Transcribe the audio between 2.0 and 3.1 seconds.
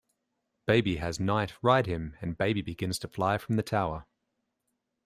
and Baby begins to